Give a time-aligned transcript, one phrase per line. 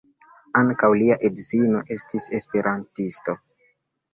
[0.61, 3.37] Ankaŭ lia edzino estis esperantisto.